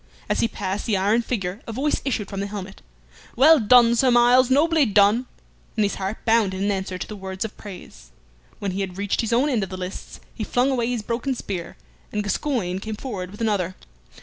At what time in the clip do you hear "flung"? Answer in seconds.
10.43-10.71